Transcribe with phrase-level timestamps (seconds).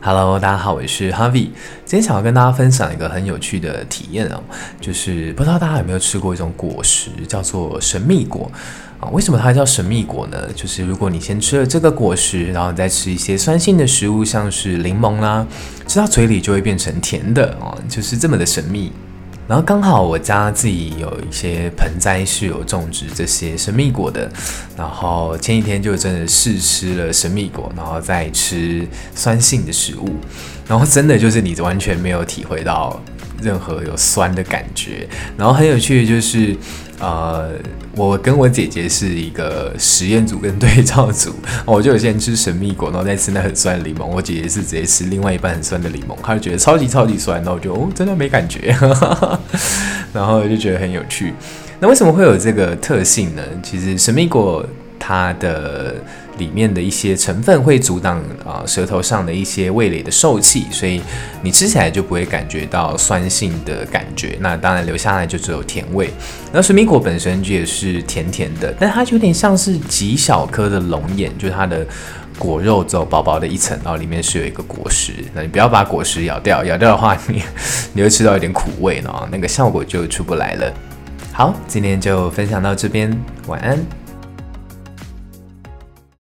[0.00, 1.48] Hello，大家好，我是 Harvey。
[1.84, 4.40] 今天想要跟大家分享一个很有趣的体验哦，
[4.80, 8.50] 就是不知道大家有没有吃过一种果实，叫做神秘果
[9.00, 9.08] 啊？
[9.08, 10.38] 为什么它叫神秘果呢？
[10.54, 15.44] 就是如果你先吃了这个果实，然后你再吃一些酸性的食物，像是柠檬啦，
[15.88, 18.92] 吃到嘴里就会变成甜的哦，就是这么的神秘。
[19.48, 24.30] 然后刚好我家自己有一些盆栽是有种植这些神秘果的，
[24.76, 30.08] 然后前几天就真的试吃了神秘果，然后再吃酸性的食物，
[30.66, 33.00] 然后真的就是你完全没有体会到
[33.42, 36.56] 任何有酸的感觉，然后很有趣的就是。
[36.98, 37.50] 呃，
[37.94, 41.30] 我跟我姐姐是一个实验组跟对照组，
[41.66, 44.06] 我就有先吃神秘果，然后再吃那很酸的柠檬。
[44.06, 48.74] 我姐姐是直接吃另外一半很酸的柠檬，她就觉得超级超级酸，然后我就哦，真的没感觉，
[50.14, 51.34] 然后就觉得很有趣。
[51.80, 53.42] 那为什么会有这个特性呢？
[53.62, 54.64] 其实神秘果
[54.98, 55.96] 它的。
[56.38, 61.00] 里面的一些成分会阻挡啊舌头上的一些味蕾的受气，所以
[61.42, 64.36] 你吃起来就不会感觉到酸性的感觉。
[64.40, 66.10] 那当然留下来就只有甜味。
[66.52, 71.86] 那水蜜果本身就也是甜甜的，但它有点像是极小颗的龙眼，就是它的
[72.38, 75.12] 果肉只有薄薄的一层，然后里面是有一个果实。
[75.34, 77.42] 那你不要把果实咬掉，咬掉的话你
[77.94, 80.72] 你会吃到一点苦味呢，那个效果就出不来了。
[81.32, 83.10] 好，今天就分享到这边，
[83.46, 84.05] 晚安。